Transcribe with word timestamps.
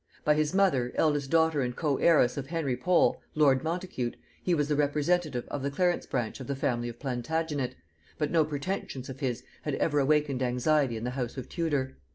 By 0.25 0.33
his 0.33 0.51
mother, 0.51 0.91
eldest 0.95 1.29
daughter 1.29 1.61
and 1.61 1.75
coheiress 1.75 2.35
of 2.35 2.47
Henry 2.47 2.75
Pole 2.75 3.21
lord 3.35 3.61
Montacute, 3.63 4.15
he 4.41 4.55
was 4.55 4.67
the 4.67 4.75
representative 4.75 5.47
of 5.49 5.61
the 5.61 5.69
Clarence 5.69 6.07
branch 6.07 6.39
of 6.39 6.47
the 6.47 6.55
family 6.55 6.89
of 6.89 6.97
Plantagenet; 6.97 7.75
but 8.17 8.31
no 8.31 8.43
pretensions 8.43 9.09
of 9.09 9.19
his 9.19 9.43
had 9.61 9.75
ever 9.75 9.99
awakened 9.99 10.41
anxiety 10.41 10.97
in 10.97 11.03
the 11.03 11.11
house 11.11 11.37
of 11.37 11.49
Tudor. 11.49 11.97